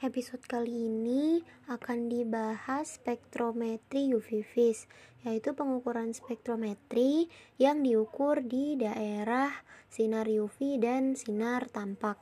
[0.00, 4.88] Episode kali ini akan dibahas spektrometri UV vis,
[5.28, 7.28] yaitu pengukuran spektrometri
[7.60, 9.52] yang diukur di daerah
[9.92, 12.16] sinar UV dan sinar tampak.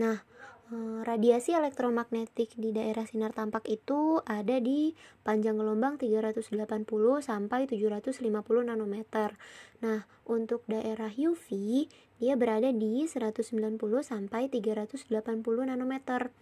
[0.00, 0.24] Nah,
[0.72, 8.64] eh, radiasi elektromagnetik di daerah sinar tampak itu ada di panjang gelombang 380 sampai 750
[8.64, 9.36] nanometer.
[9.84, 11.84] Nah, untuk daerah UV
[12.16, 16.32] dia berada di 190 sampai 380 nanometer.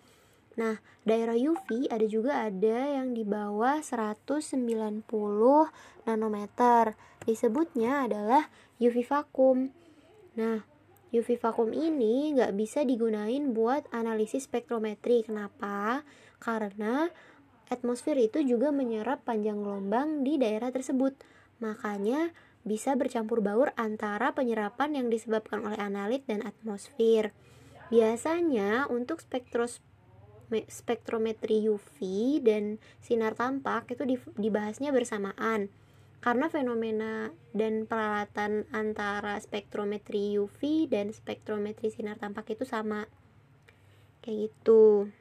[0.58, 4.58] Nah, daerah UV ada juga ada yang di bawah 190
[6.02, 6.98] nanometer.
[7.22, 8.50] Disebutnya adalah
[8.82, 9.70] UV vakum.
[10.34, 10.66] Nah,
[11.14, 15.22] UV vakum ini nggak bisa digunain buat analisis spektrometri.
[15.22, 16.02] Kenapa?
[16.42, 17.06] Karena
[17.70, 21.14] atmosfer itu juga menyerap panjang gelombang di daerah tersebut.
[21.62, 22.34] Makanya
[22.66, 27.30] bisa bercampur baur antara penyerapan yang disebabkan oleh analit dan atmosfer.
[27.88, 29.80] Biasanya untuk spektros
[30.68, 31.98] spektrometri UV
[32.44, 34.04] dan sinar tampak itu
[34.36, 35.68] dibahasnya bersamaan.
[36.18, 43.06] Karena fenomena dan peralatan antara spektrometri UV dan spektrometri sinar tampak itu sama.
[44.18, 45.14] Kayak gitu.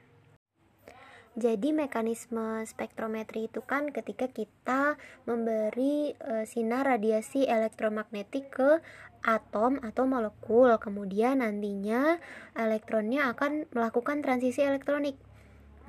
[1.38, 4.98] Jadi mekanisme spektrometri itu kan ketika kita
[5.30, 8.82] memberi e, sinar radiasi elektromagnetik ke
[9.28, 10.72] atom atau molekul.
[10.80, 12.16] Kemudian nantinya
[12.56, 15.20] elektronnya akan melakukan transisi elektronik.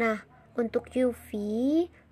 [0.03, 0.27] Nah,
[0.59, 1.31] untuk UV,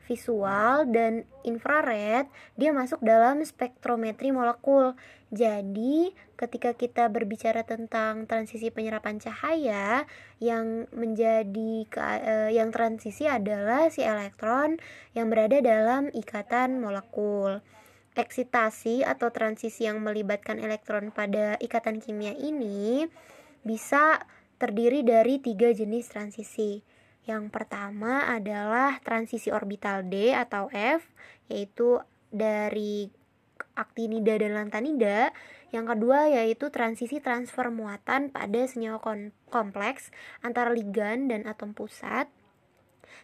[0.06, 4.94] visual dan infrared dia masuk dalam spektrometri molekul.
[5.34, 10.06] Jadi, ketika kita berbicara tentang transisi penyerapan cahaya
[10.38, 14.78] yang menjadi uh, yang transisi adalah si elektron
[15.19, 17.58] yang berada dalam ikatan molekul.
[18.17, 23.05] Eksitasi atau transisi yang melibatkan elektron pada ikatan kimia ini
[23.61, 24.25] bisa
[24.56, 26.81] terdiri dari tiga jenis transisi
[27.27, 31.03] yang pertama adalah transisi orbital D atau F,
[31.50, 31.98] yaitu
[32.31, 33.11] dari
[33.75, 35.34] aktinida dan lantanida.
[35.75, 39.03] Yang kedua yaitu transisi transfer muatan pada senyawa
[39.50, 42.31] kompleks antara ligan dan atom pusat.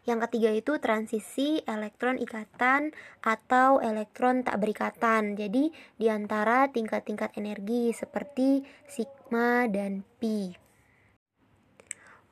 [0.02, 2.90] Yang ketiga itu transisi elektron ikatan
[3.22, 5.38] atau elektron tak berikatan.
[5.38, 10.52] Jadi di antara tingkat-tingkat energi seperti sigma dan pi.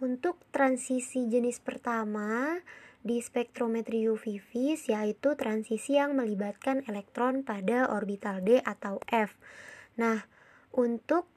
[0.00, 2.56] Untuk transisi jenis pertama
[3.00, 4.44] di spektrometri UV
[4.88, 9.37] yaitu transisi yang melibatkan elektron pada orbital D atau F.
[9.97, 10.25] Nah,
[10.72, 11.28] untuk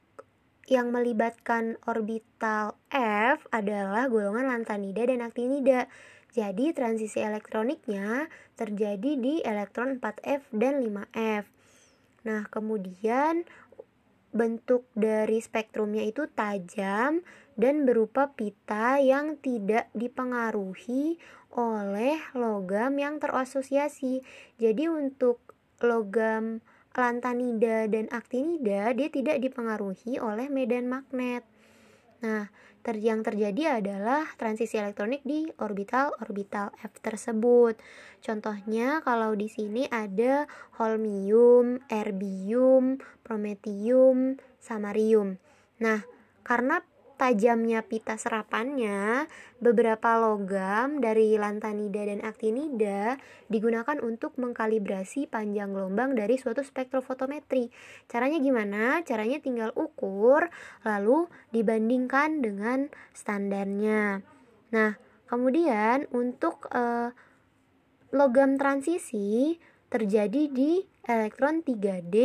[0.68, 5.88] yang melibatkan orbital F adalah golongan lantanida dan aktinida.
[6.34, 8.26] Jadi transisi elektroniknya
[8.58, 11.44] terjadi di elektron 4F dan 5F.
[12.26, 13.46] Nah, kemudian
[14.34, 17.22] bentuk dari spektrumnya itu tajam
[17.54, 21.22] dan berupa pita yang tidak dipengaruhi
[21.54, 24.26] oleh logam yang terasosiasi.
[24.58, 25.38] Jadi untuk
[25.78, 26.58] logam
[26.94, 31.42] lantanida dan aktinida dia tidak dipengaruhi oleh medan magnet.
[32.22, 32.48] Nah,
[32.80, 37.76] ter yang terjadi adalah transisi elektronik di orbital-orbital F tersebut.
[38.24, 40.48] Contohnya kalau di sini ada
[40.80, 45.36] holmium, erbium, prometium, samarium.
[45.80, 46.00] Nah,
[46.44, 46.80] karena
[47.14, 49.30] tajamnya pita serapannya,
[49.62, 53.16] beberapa logam dari lantanida dan aktinida
[53.46, 57.70] digunakan untuk mengkalibrasi panjang gelombang dari suatu spektrofotometri.
[58.10, 58.82] Caranya gimana?
[59.06, 60.50] Caranya tinggal ukur
[60.82, 64.20] lalu dibandingkan dengan standarnya.
[64.74, 64.98] Nah,
[65.30, 67.14] kemudian untuk uh,
[68.14, 69.58] logam transisi
[69.90, 72.16] terjadi di elektron 3D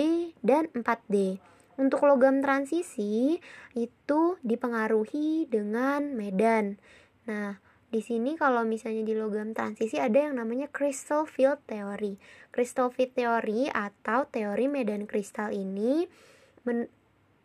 [0.41, 1.48] dan 4D.
[1.79, 3.39] Untuk logam transisi
[3.71, 6.75] itu dipengaruhi dengan medan.
[7.23, 7.55] Nah,
[7.87, 12.19] di sini kalau misalnya di logam transisi ada yang namanya crystal field theory.
[12.51, 16.03] Crystal field theory atau teori medan kristal ini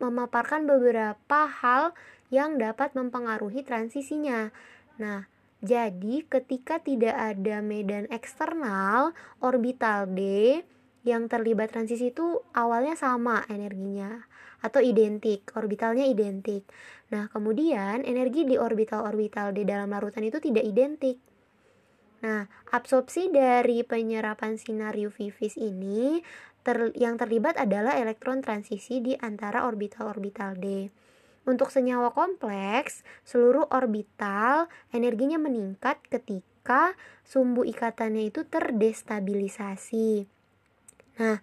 [0.03, 1.95] memaparkan beberapa hal
[2.27, 4.51] yang dapat mempengaruhi transisinya.
[4.99, 5.31] Nah,
[5.63, 10.19] jadi ketika tidak ada medan eksternal orbital D
[11.05, 14.25] yang terlibat transisi itu awalnya sama energinya
[14.65, 16.65] atau identik, orbitalnya identik.
[17.13, 21.21] Nah, kemudian energi di orbital-orbital di dalam larutan itu tidak identik.
[22.25, 26.25] Nah, absorpsi dari penyerapan sinar UV vis ini
[26.65, 30.89] ter, yang terlibat adalah elektron transisi di antara orbital-orbital D.
[31.45, 40.34] Untuk senyawa kompleks, seluruh orbital energinya meningkat ketika sumbu ikatannya itu terdestabilisasi.
[41.21, 41.39] Nah,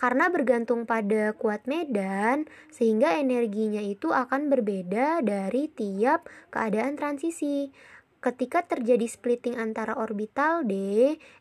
[0.00, 7.70] karena bergantung pada kuat medan, sehingga energinya itu akan berbeda dari tiap keadaan transisi.
[8.22, 10.74] ketika terjadi splitting antara orbital D,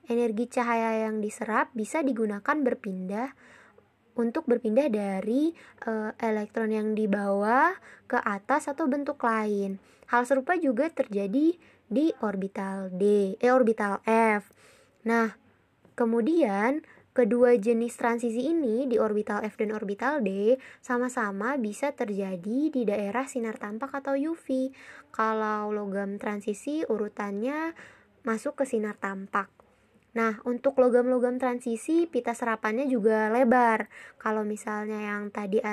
[0.10, 3.38] energi cahaya yang diserap bisa digunakan berpindah
[4.18, 5.54] untuk berpindah dari
[5.86, 7.72] e, elektron yang di bawah
[8.10, 9.78] ke atas atau bentuk lain.
[10.10, 11.56] Hal serupa juga terjadi
[11.86, 14.50] di orbital D, eh orbital F.
[15.08, 15.38] Nah,
[15.96, 16.82] kemudian
[17.12, 23.28] Kedua jenis transisi ini di orbital F dan orbital D sama-sama bisa terjadi di daerah
[23.28, 24.72] sinar tampak atau UV.
[25.12, 27.76] Kalau logam transisi urutannya
[28.24, 29.61] masuk ke sinar tampak.
[30.12, 33.88] Nah, untuk logam-logam transisi, pita serapannya juga lebar.
[34.20, 35.64] Kalau misalnya yang tadi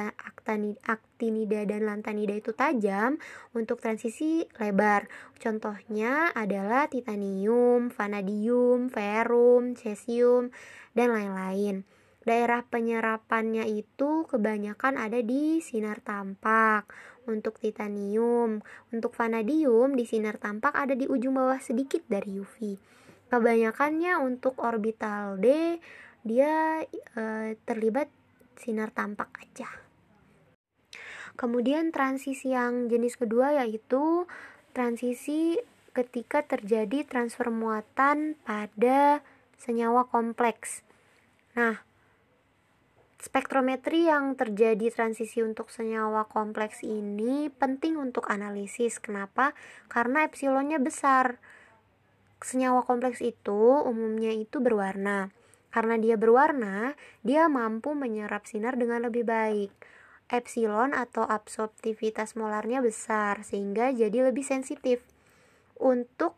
[0.87, 3.19] aktinida dan lantanida itu tajam,
[3.51, 5.11] untuk transisi lebar.
[5.43, 10.55] Contohnya adalah titanium, vanadium, ferum, cesium,
[10.95, 11.83] dan lain-lain.
[12.23, 16.87] Daerah penyerapannya itu kebanyakan ada di sinar tampak.
[17.27, 18.63] Untuk titanium,
[18.95, 22.79] untuk vanadium di sinar tampak ada di ujung bawah sedikit dari UV
[23.29, 25.79] kebanyakannya untuk orbital D
[26.27, 26.83] dia
[27.15, 28.11] e, terlibat
[28.59, 29.69] sinar tampak aja
[31.39, 34.27] kemudian transisi yang jenis kedua yaitu
[34.75, 35.57] transisi
[35.95, 39.23] ketika terjadi transfer muatan pada
[39.57, 40.83] senyawa kompleks
[41.55, 41.89] nah
[43.19, 49.03] Spektrometri yang terjadi transisi untuk senyawa kompleks ini penting untuk analisis.
[49.03, 49.59] Kenapa?
[49.91, 51.43] Karena epsilonnya besar
[52.43, 55.31] senyawa kompleks itu umumnya itu berwarna.
[55.69, 59.71] Karena dia berwarna, dia mampu menyerap sinar dengan lebih baik.
[60.29, 65.01] Epsilon atau absorptivitas molarnya besar sehingga jadi lebih sensitif.
[65.79, 66.37] Untuk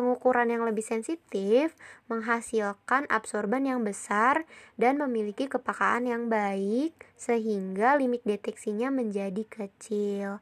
[0.00, 1.76] pengukuran yang lebih sensitif
[2.08, 4.48] menghasilkan absorban yang besar
[4.80, 10.40] dan memiliki kepakaan yang baik sehingga limit deteksinya menjadi kecil.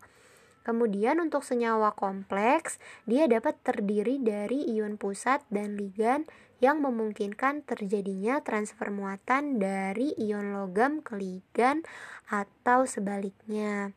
[0.68, 2.76] Kemudian untuk senyawa kompleks,
[3.08, 6.28] dia dapat terdiri dari ion pusat dan ligan
[6.60, 11.88] yang memungkinkan terjadinya transfer muatan dari ion logam ke ligan
[12.28, 13.96] atau sebaliknya.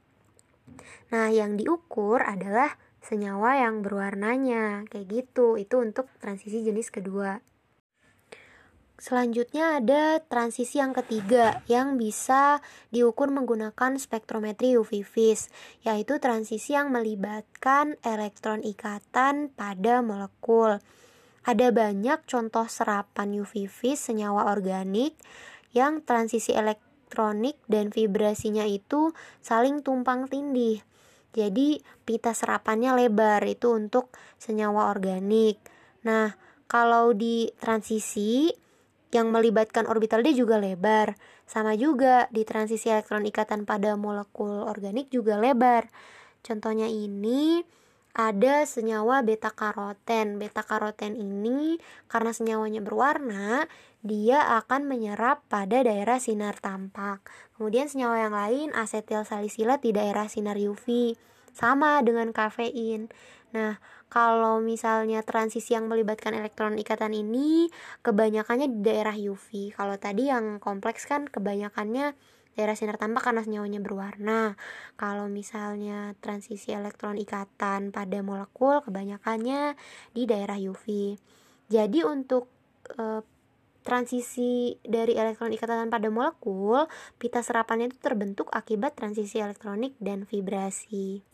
[1.12, 5.60] Nah, yang diukur adalah senyawa yang berwarnanya, kayak gitu.
[5.60, 7.44] Itu untuk transisi jenis kedua.
[9.02, 12.62] Selanjutnya ada transisi yang ketiga yang bisa
[12.94, 15.50] diukur menggunakan spektrometri UV vis,
[15.82, 20.78] yaitu transisi yang melibatkan elektron ikatan pada molekul.
[21.42, 25.18] Ada banyak contoh serapan UV vis senyawa organik
[25.74, 30.86] yang transisi elektronik dan vibrasinya itu saling tumpang tindih.
[31.34, 35.58] Jadi pita serapannya lebar itu untuk senyawa organik.
[36.06, 36.38] Nah,
[36.70, 38.62] kalau di transisi
[39.12, 41.16] yang melibatkan orbital D juga lebar.
[41.44, 45.92] Sama juga di transisi elektron ikatan pada molekul organik juga lebar.
[46.42, 47.62] Contohnya ini
[48.12, 50.40] ada senyawa beta karoten.
[50.40, 51.80] Beta karoten ini
[52.12, 53.68] karena senyawanya berwarna,
[54.04, 57.24] dia akan menyerap pada daerah sinar tampak.
[57.56, 61.16] Kemudian senyawa yang lain asetil salisilat di daerah sinar UV.
[61.52, 63.12] Sama dengan kafein.
[63.52, 63.80] Nah,
[64.12, 67.72] kalau misalnya transisi yang melibatkan elektron ikatan ini
[68.04, 69.72] kebanyakannya di daerah UV.
[69.72, 72.16] Kalau tadi yang kompleks kan kebanyakannya
[72.56, 74.60] daerah sinar tampak karena senyawanya berwarna.
[75.00, 79.80] Kalau misalnya transisi elektron ikatan pada molekul kebanyakannya
[80.12, 81.16] di daerah UV.
[81.72, 82.52] Jadi untuk
[82.92, 83.24] e,
[83.88, 86.84] transisi dari elektron ikatan pada molekul,
[87.16, 91.31] pita serapannya itu terbentuk akibat transisi elektronik dan vibrasi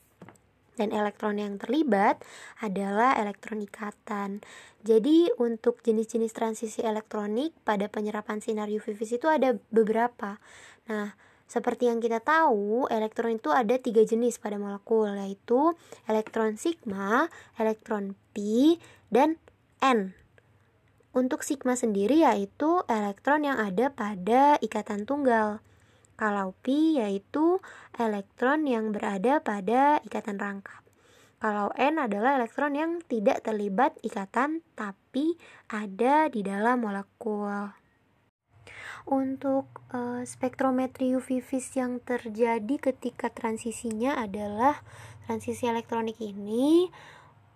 [0.78, 2.22] dan elektron yang terlibat
[2.62, 4.46] adalah elektron ikatan.
[4.86, 10.38] Jadi untuk jenis-jenis transisi elektronik pada penyerapan sinar UV itu ada beberapa.
[10.88, 11.18] Nah,
[11.48, 15.74] seperti yang kita tahu, elektron itu ada tiga jenis pada molekul, yaitu
[16.06, 19.40] elektron sigma, elektron pi, dan
[19.80, 20.12] n.
[21.16, 25.64] Untuk sigma sendiri yaitu elektron yang ada pada ikatan tunggal.
[26.18, 27.62] Kalau pi yaitu
[27.94, 30.82] elektron yang berada pada ikatan rangkap.
[31.38, 35.38] Kalau N adalah elektron yang tidak terlibat ikatan tapi
[35.70, 37.70] ada di dalam molekul.
[39.08, 44.82] Untuk uh, spektrometri UV vis yang terjadi ketika transisinya adalah
[45.30, 46.90] transisi elektronik ini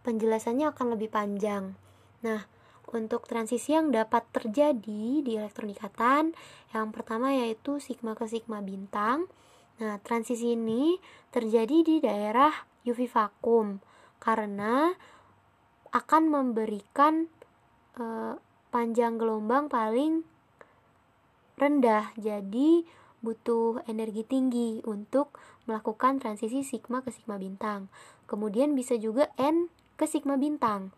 [0.05, 1.73] penjelasannya akan lebih panjang.
[2.21, 2.45] Nah,
[2.89, 6.33] untuk transisi yang dapat terjadi di elektron ikatan,
[6.73, 9.29] yang pertama yaitu sigma ke sigma bintang.
[9.81, 10.97] Nah, transisi ini
[11.33, 12.51] terjadi di daerah
[12.85, 13.81] UV vakum
[14.21, 14.93] karena
[15.91, 17.27] akan memberikan
[17.97, 18.37] e,
[18.69, 20.21] panjang gelombang paling
[21.57, 22.13] rendah.
[22.17, 22.85] Jadi
[23.21, 25.37] butuh energi tinggi untuk
[25.69, 27.89] melakukan transisi sigma ke sigma bintang.
[28.25, 30.89] Kemudian bisa juga N ke sigma bintang,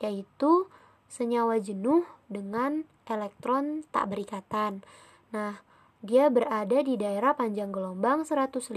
[0.00, 0.68] yaitu
[1.10, 4.86] senyawa jenuh dengan elektron tak berikatan.
[5.34, 5.58] Nah,
[6.00, 8.70] dia berada di daerah panjang gelombang 150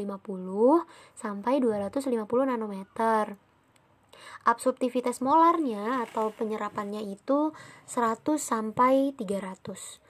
[1.14, 3.38] sampai 250 nanometer.
[4.44, 7.56] Absorptivitas molarnya atau penyerapannya itu
[7.88, 10.02] 100 sampai 300.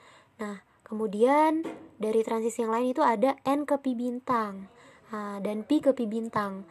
[0.42, 1.62] Nah, kemudian
[2.00, 4.66] dari transisi yang lain itu ada N ke pi bintang
[5.14, 6.66] nah, dan pi ke pi bintang.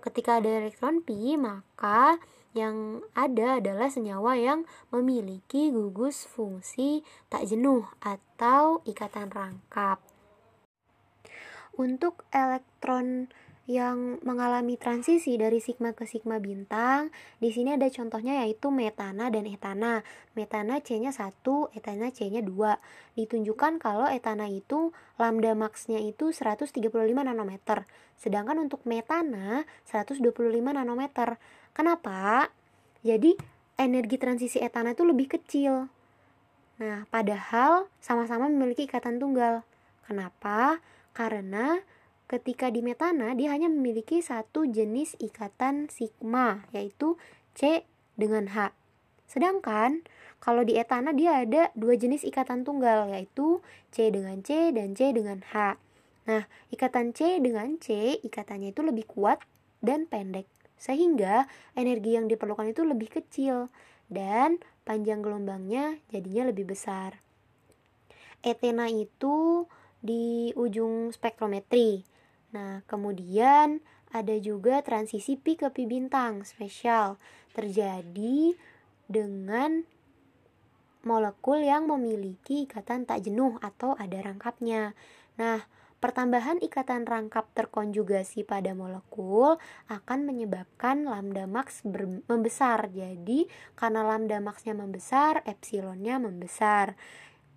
[0.00, 2.16] Ketika ada elektron pi, maka
[2.56, 10.00] yang ada adalah senyawa yang memiliki gugus fungsi tak jenuh atau ikatan rangkap.
[11.78, 13.30] Untuk elektron
[13.68, 17.12] yang mengalami transisi dari sigma ke sigma bintang.
[17.36, 20.00] Di sini ada contohnya yaitu metana dan etana.
[20.32, 21.44] Metana C-nya 1,
[21.76, 22.48] etana C-nya 2.
[23.20, 26.80] Ditunjukkan kalau etana itu lambda max-nya itu 135
[27.20, 27.84] nanometer.
[28.16, 30.24] Sedangkan untuk metana 125
[30.72, 31.36] nanometer.
[31.78, 32.50] Kenapa?
[33.06, 33.38] Jadi
[33.78, 35.86] energi transisi etana itu lebih kecil.
[36.82, 39.62] Nah, padahal sama-sama memiliki ikatan tunggal.
[40.10, 40.82] Kenapa?
[41.14, 41.78] Karena
[42.28, 47.16] Ketika di metana, dia hanya memiliki satu jenis ikatan sigma, yaitu
[47.56, 47.88] C
[48.20, 48.76] dengan H.
[49.24, 50.04] Sedangkan
[50.36, 53.64] kalau di etana dia ada dua jenis ikatan tunggal, yaitu
[53.96, 55.80] C dengan C dan C dengan H.
[56.28, 59.40] Nah, ikatan C dengan C, ikatannya itu lebih kuat
[59.80, 60.44] dan pendek,
[60.78, 63.68] sehingga energi yang diperlukan itu lebih kecil
[64.08, 67.20] dan panjang gelombangnya jadinya lebih besar.
[68.40, 69.66] Etena itu
[69.98, 72.06] di ujung spektrometri.
[72.54, 77.20] Nah, kemudian ada juga transisi pi ke pi bintang spesial
[77.52, 78.56] terjadi
[79.10, 79.84] dengan
[81.04, 84.96] molekul yang memiliki ikatan tak jenuh atau ada rangkapnya.
[85.36, 85.64] Nah,
[85.98, 89.58] pertambahan ikatan rangkap terkonjugasi pada molekul
[89.90, 91.82] akan menyebabkan lambda max
[92.30, 92.90] membesar.
[92.94, 96.94] Jadi, karena lambda maxnya membesar, epsilonnya membesar.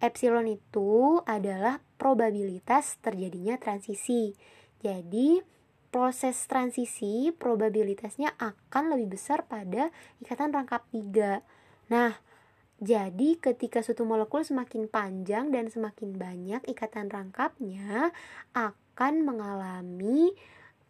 [0.01, 4.33] Epsilon itu adalah probabilitas terjadinya transisi.
[4.81, 5.45] Jadi,
[5.93, 9.93] proses transisi probabilitasnya akan lebih besar pada
[10.23, 11.45] ikatan rangkap tiga.
[11.93, 12.17] Nah,
[12.81, 18.09] jadi ketika suatu molekul semakin panjang dan semakin banyak ikatan rangkapnya
[18.57, 20.33] akan mengalami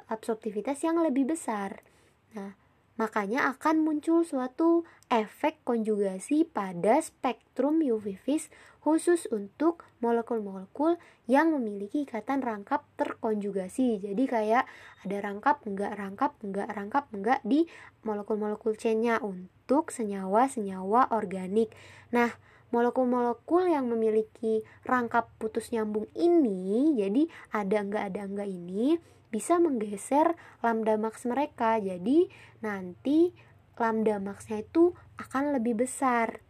[0.08, 1.84] absorptivitas yang lebih besar.
[2.32, 2.56] Nah,
[2.96, 8.48] makanya akan muncul suatu efek konjugasi pada spektrum UV vis
[8.80, 10.96] khusus untuk molekul-molekul
[11.28, 14.00] yang memiliki ikatan rangkap terkonjugasi.
[14.00, 14.64] Jadi kayak
[15.04, 17.68] ada rangkap, enggak rangkap, enggak rangkap, enggak di
[18.08, 21.72] molekul-molekul C-nya untuk senyawa-senyawa organik.
[22.12, 22.36] Nah,
[22.75, 29.00] molekul-molekul yang memiliki rangkap putus nyambung ini, jadi ada enggak ada enggak ini
[29.32, 31.80] bisa menggeser lambda max mereka.
[31.80, 32.28] Jadi
[32.60, 33.32] nanti
[33.80, 36.44] lambda maxnya itu akan lebih besar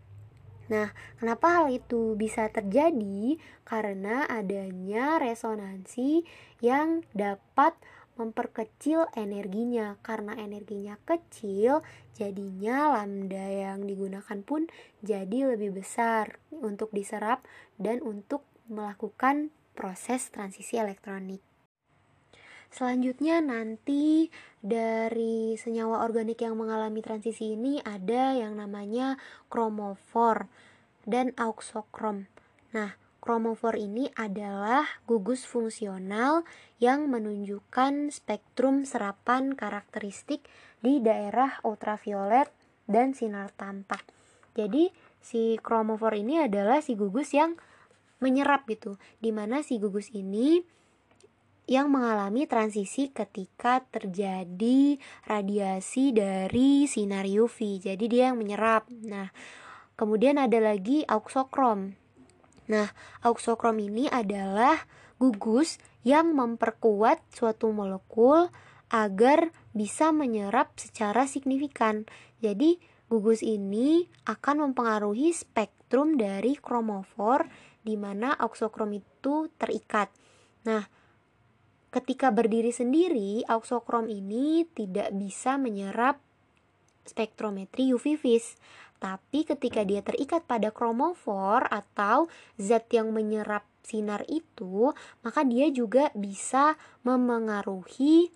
[0.72, 3.36] Nah, kenapa hal itu bisa terjadi?
[3.68, 6.24] Karena adanya resonansi
[6.64, 7.76] yang dapat
[8.22, 9.98] memperkecil energinya.
[10.06, 11.82] Karena energinya kecil,
[12.14, 14.70] jadinya lambda yang digunakan pun
[15.02, 17.42] jadi lebih besar untuk diserap
[17.82, 21.42] dan untuk melakukan proses transisi elektronik.
[22.72, 24.32] Selanjutnya nanti
[24.64, 29.20] dari senyawa organik yang mengalami transisi ini ada yang namanya
[29.52, 30.48] kromofor
[31.04, 32.32] dan auxokrom.
[32.72, 36.42] Nah, kromofor ini adalah gugus fungsional
[36.82, 40.42] yang menunjukkan spektrum serapan karakteristik
[40.82, 42.50] di daerah ultraviolet
[42.90, 44.02] dan sinar tampak.
[44.58, 44.90] Jadi,
[45.22, 47.56] si kromofor ini adalah si gugus yang
[48.20, 50.66] menyerap gitu, di mana si gugus ini
[51.70, 54.98] yang mengalami transisi ketika terjadi
[55.30, 57.80] radiasi dari sinar UV.
[57.80, 58.90] Jadi dia yang menyerap.
[59.06, 59.30] Nah,
[59.96, 62.01] kemudian ada lagi auxokrom.
[62.72, 62.88] Nah,
[63.28, 64.80] auxokrom ini adalah
[65.20, 68.48] gugus yang memperkuat suatu molekul
[68.88, 72.08] agar bisa menyerap secara signifikan.
[72.40, 72.80] Jadi,
[73.12, 77.46] gugus ini akan mempengaruhi spektrum dari kromofor
[77.84, 80.08] di mana auxokrom itu terikat.
[80.64, 81.02] Nah,
[81.92, 86.24] Ketika berdiri sendiri, auxokrom ini tidak bisa menyerap
[87.04, 88.56] spektrometri UV vis.
[89.02, 92.30] Tapi ketika dia terikat pada kromofor atau
[92.62, 94.94] zat yang menyerap sinar itu,
[95.26, 98.30] maka dia juga bisa memengaruhi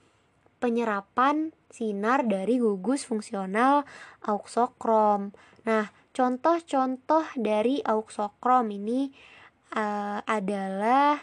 [0.57, 3.86] penyerapan sinar dari gugus fungsional
[4.25, 5.29] auxokrom.
[5.69, 9.13] Nah, contoh-contoh dari auxokrom ini
[9.77, 11.22] uh, adalah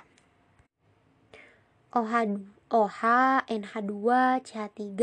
[1.99, 2.15] OH,
[2.71, 3.01] OH
[3.51, 4.07] NH2,
[4.47, 5.03] CH3.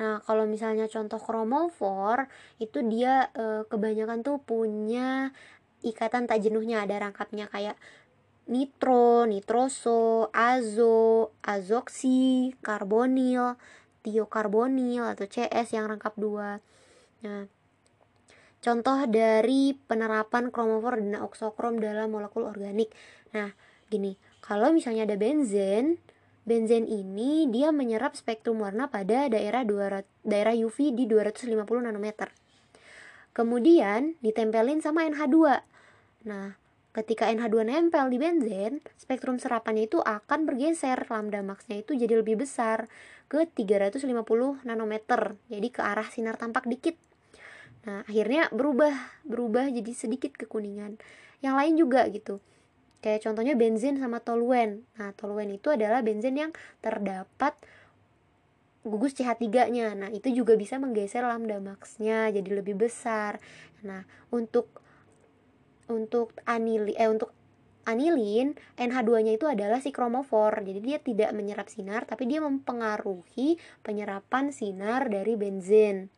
[0.00, 2.24] Nah, kalau misalnya contoh kromofor
[2.56, 5.28] itu dia e, kebanyakan tuh punya
[5.84, 7.76] ikatan tak jenuhnya ada rangkapnya kayak
[8.48, 13.60] nitro, nitroso, azo, azoksi, karbonil,
[14.00, 16.58] tiokarbonil atau CS yang rangkap dua.
[17.20, 17.44] Nah,
[18.64, 22.88] contoh dari penerapan kromofor dan oksokrom dalam molekul organik.
[23.36, 23.52] Nah,
[23.92, 26.00] gini, kalau misalnya ada benzen,
[26.50, 31.54] benzen ini dia menyerap spektrum warna pada daerah 200, daerah UV di 250
[31.86, 32.34] nanometer.
[33.30, 35.62] Kemudian ditempelin sama NH2.
[36.26, 36.58] Nah,
[36.90, 42.42] ketika NH2 nempel di benzen, spektrum serapannya itu akan bergeser, lambda maxnya itu jadi lebih
[42.42, 42.90] besar
[43.30, 44.10] ke 350
[44.66, 45.38] nanometer.
[45.46, 46.98] Jadi ke arah sinar tampak dikit.
[47.86, 50.98] Nah, akhirnya berubah, berubah jadi sedikit kekuningan.
[51.38, 52.42] Yang lain juga gitu
[53.00, 54.84] Kayak contohnya benzin sama toluen.
[55.00, 56.52] Nah, toluen itu adalah benzin yang
[56.84, 57.56] terdapat
[58.84, 59.96] gugus CH3-nya.
[59.96, 63.40] Nah, itu juga bisa menggeser lambda max-nya jadi lebih besar.
[63.84, 64.68] Nah, untuk
[65.90, 67.34] untuk anili eh untuk
[67.88, 70.60] anilin NH2-nya itu adalah si kromofor.
[70.60, 76.12] Jadi dia tidak menyerap sinar tapi dia mempengaruhi penyerapan sinar dari benzin.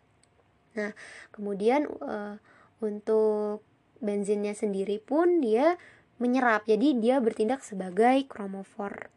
[0.77, 0.93] Nah,
[1.31, 2.37] kemudian uh,
[2.83, 3.63] untuk
[4.03, 5.79] benzinnya sendiri pun dia
[6.23, 6.65] menyerap.
[6.65, 9.13] Jadi dia bertindak sebagai kromofor.